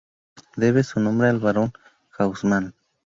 Debe 0.57 0.81
su 0.81 0.99
nombre 0.99 1.29
al 1.29 1.37
Barón 1.37 1.73
Haussmann. 2.17 2.73